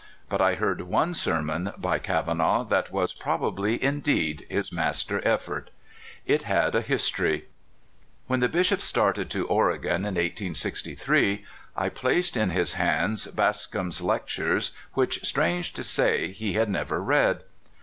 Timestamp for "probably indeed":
3.13-4.47